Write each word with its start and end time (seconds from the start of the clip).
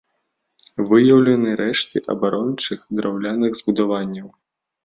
Выяўлены 0.93 1.53
рэшткі 1.61 2.03
абарончых 2.13 2.79
драўляных 3.01 3.51
збудаванняў. 3.63 4.27